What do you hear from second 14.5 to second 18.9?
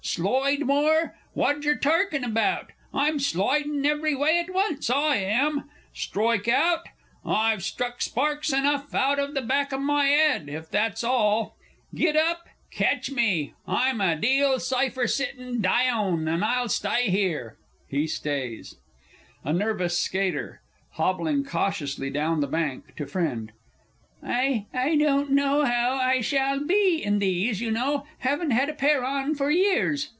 syfer settin' dayown, and I'll sty 'ere! [He stays.